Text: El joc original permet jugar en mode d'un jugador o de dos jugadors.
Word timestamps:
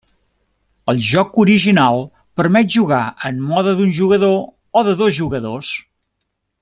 El 0.93 1.01
joc 1.07 1.35
original 1.43 2.01
permet 2.41 2.71
jugar 2.77 3.03
en 3.31 3.45
mode 3.51 3.75
d'un 3.83 3.93
jugador 3.99 4.35
o 4.81 4.85
de 4.89 4.97
dos 5.03 5.13
jugadors. 5.21 5.75